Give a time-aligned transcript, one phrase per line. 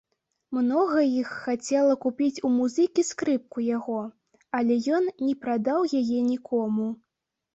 [0.57, 3.99] Многа іх хацела купіць у музыкі скрыпку яго,
[4.61, 6.87] але ён не прадаў яе нікому.